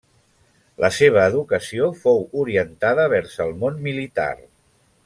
[0.83, 4.33] La seva educació fou orientada vers el món militar.